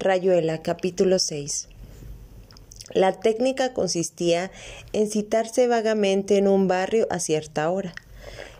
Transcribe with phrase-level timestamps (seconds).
[0.00, 1.66] Rayuela, capítulo 6.
[2.94, 4.52] La técnica consistía
[4.92, 7.92] en citarse vagamente en un barrio a cierta hora.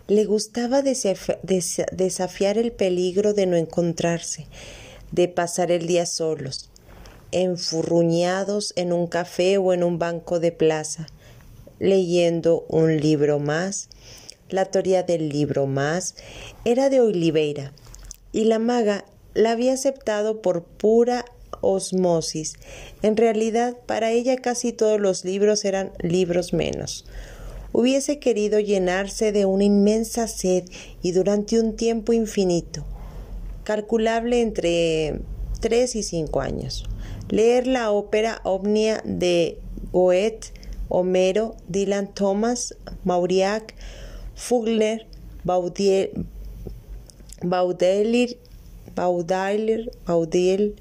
[0.08, 4.48] Le gustaba desafiar el peligro de no encontrarse,
[5.12, 6.70] de pasar el día solos,
[7.30, 11.06] enfurruñados en un café o en un banco de plaza,
[11.78, 13.90] leyendo un libro más.
[14.48, 16.16] La teoría del libro más
[16.64, 17.72] era de Oliveira,
[18.32, 19.04] y la maga
[19.38, 21.24] la había aceptado por pura
[21.60, 22.54] osmosis.
[23.02, 27.04] En realidad, para ella casi todos los libros eran libros menos.
[27.72, 30.64] Hubiese querido llenarse de una inmensa sed
[31.02, 32.84] y durante un tiempo infinito,
[33.62, 35.20] calculable entre
[35.60, 36.84] tres y cinco años.
[37.28, 39.60] Leer la ópera Omnia de
[39.92, 40.52] Goethe,
[40.88, 42.74] Homero, Dylan Thomas,
[43.04, 43.76] Mauriac,
[44.34, 45.06] Fugler,
[45.44, 46.10] Baudelaire,
[48.98, 50.74] Baudelaire, Baudelaire,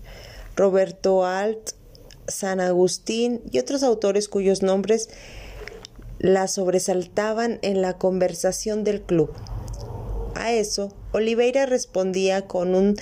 [0.56, 1.74] Roberto Alt,
[2.28, 5.08] San Agustín y otros autores cuyos nombres
[6.18, 9.32] la sobresaltaban en la conversación del club.
[10.34, 12.96] A eso, Oliveira respondía con un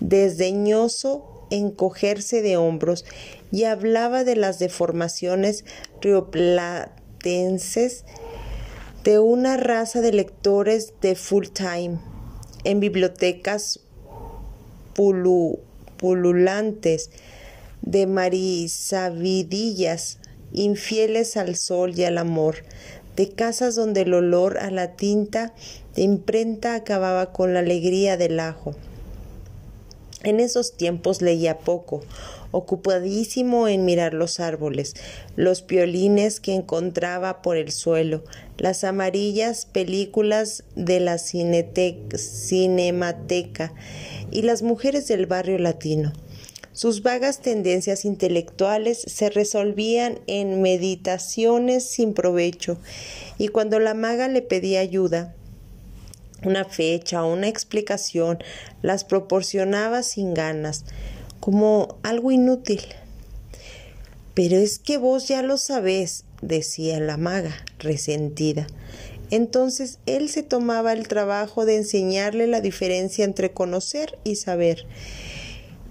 [0.00, 3.04] desdeñoso encogerse de hombros
[3.50, 5.66] y hablaba de las deformaciones
[6.00, 8.06] rioplatenses
[9.04, 11.98] de una raza de lectores de full time
[12.64, 13.80] en bibliotecas
[14.94, 17.10] pululantes
[17.82, 20.18] de marisavidillas
[20.52, 22.58] infieles al sol y al amor,
[23.16, 25.52] de casas donde el olor a la tinta
[25.94, 28.74] de imprenta acababa con la alegría del ajo.
[30.24, 32.00] En esos tiempos leía poco,
[32.52, 34.94] ocupadísimo en mirar los árboles,
[35.34, 38.22] los piolines que encontraba por el suelo,
[38.56, 43.72] las amarillas películas de la cinemateca
[44.32, 46.12] y las mujeres del barrio latino.
[46.72, 52.78] Sus vagas tendencias intelectuales se resolvían en meditaciones sin provecho,
[53.36, 55.34] y cuando la maga le pedía ayuda,
[56.44, 58.38] una fecha o una explicación,
[58.80, 60.84] las proporcionaba sin ganas
[61.40, 62.80] como algo inútil.
[64.34, 68.66] Pero es que vos ya lo sabés, decía la maga, resentida.
[69.30, 74.84] Entonces él se tomaba el trabajo de enseñarle la diferencia entre conocer y saber,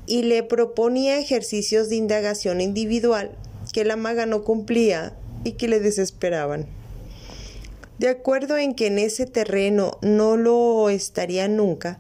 [0.06, 3.32] y le proponía ejercicios de indagación individual
[3.74, 5.14] que la maga no cumplía
[5.44, 6.68] y que le desesperaban.
[7.98, 12.00] De acuerdo en que en ese terreno no lo estaría nunca,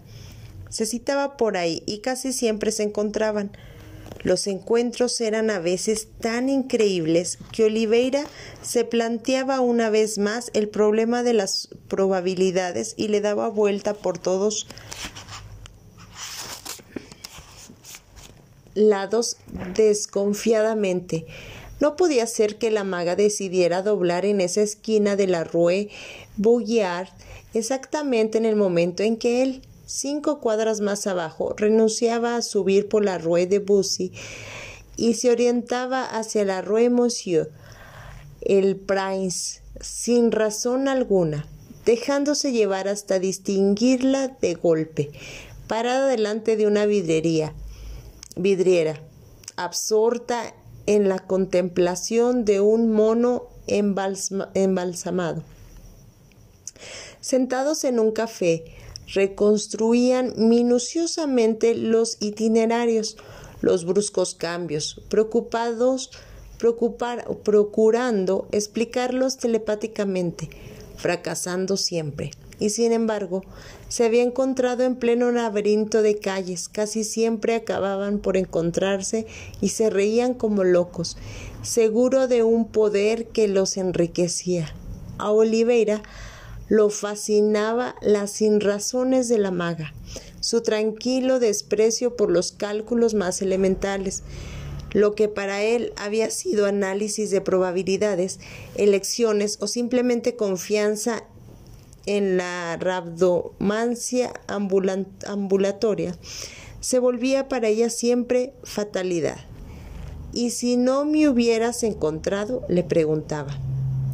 [0.69, 3.51] se citaba por ahí y casi siempre se encontraban.
[4.23, 8.23] Los encuentros eran a veces tan increíbles que Oliveira
[8.61, 14.17] se planteaba una vez más el problema de las probabilidades y le daba vuelta por
[14.19, 14.67] todos
[18.75, 19.37] lados
[19.75, 21.25] desconfiadamente.
[21.79, 25.89] No podía ser que la maga decidiera doblar en esa esquina de la Rue
[26.37, 27.09] Bouillard
[27.55, 33.03] exactamente en el momento en que él cinco cuadras más abajo, renunciaba a subir por
[33.03, 34.11] la Rue de Bussy
[34.95, 37.51] y se orientaba hacia la Rue Monsieur,
[38.41, 41.47] el Prince, sin razón alguna,
[41.85, 45.11] dejándose llevar hasta distinguirla de golpe,
[45.67, 47.53] parada delante de una vidrería,
[48.35, 49.01] vidriera,
[49.55, 50.53] absorta
[50.85, 55.43] en la contemplación de un mono embalsamado.
[57.19, 58.65] Sentados en un café,
[59.13, 63.17] reconstruían minuciosamente los itinerarios,
[63.61, 66.11] los bruscos cambios, preocupados,
[67.43, 70.49] procurando explicarlos telepáticamente,
[70.97, 72.31] fracasando siempre.
[72.59, 73.43] Y sin embargo,
[73.89, 79.25] se había encontrado en pleno laberinto de calles, casi siempre acababan por encontrarse
[79.61, 81.17] y se reían como locos,
[81.63, 84.75] seguro de un poder que los enriquecía.
[85.17, 86.03] A Oliveira
[86.71, 89.93] lo fascinaba las sinrazones de la maga,
[90.39, 94.23] su tranquilo desprecio por los cálculos más elementales,
[94.93, 98.39] lo que para él había sido análisis de probabilidades,
[98.75, 101.25] elecciones o simplemente confianza
[102.05, 106.15] en la rabdomancia ambulatoria,
[106.79, 109.39] se volvía para ella siempre fatalidad.
[110.31, 112.63] ¿Y si no me hubieras encontrado?
[112.69, 113.57] le preguntaba.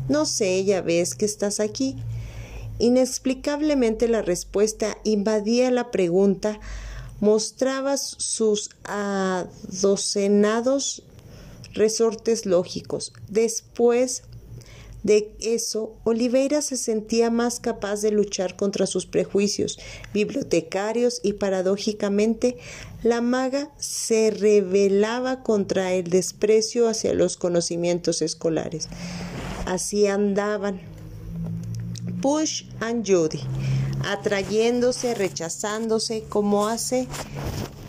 [0.09, 1.97] No sé, ya ves que estás aquí.
[2.79, 6.62] Inexplicablemente la respuesta invadía la pregunta,
[7.19, 11.03] mostraba sus adocenados
[11.74, 13.12] resortes lógicos.
[13.29, 14.24] Después
[15.03, 19.80] De eso, Oliveira se sentía más capaz de luchar contra sus prejuicios
[20.13, 22.57] bibliotecarios y paradójicamente
[23.03, 28.89] la maga se rebelaba contra el desprecio hacia los conocimientos escolares.
[29.65, 30.81] Así andaban
[32.21, 33.41] Push and Judy,
[34.05, 37.07] atrayéndose, rechazándose, como hace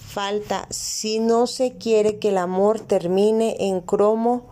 [0.07, 4.47] falta si no se quiere que el amor termine en cromo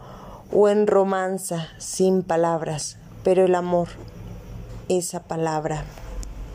[0.53, 3.89] o en romanza sin palabras, pero el amor,
[4.89, 5.85] esa palabra.